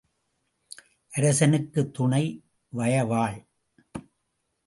[1.13, 2.43] அரசனுக்குத் துணை
[2.69, 3.37] வயவாள்.